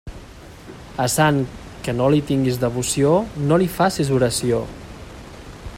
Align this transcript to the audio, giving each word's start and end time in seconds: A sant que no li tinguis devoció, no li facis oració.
A 1.03 1.03
sant 1.15 1.37
que 1.87 1.95
no 1.97 2.07
li 2.15 2.23
tinguis 2.31 2.57
devoció, 2.65 3.11
no 3.51 3.61
li 3.65 3.69
facis 3.77 4.13
oració. 4.17 4.65